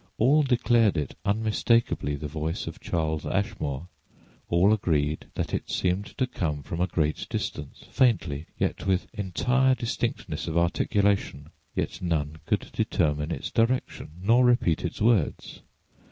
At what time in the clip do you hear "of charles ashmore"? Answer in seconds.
2.65-3.87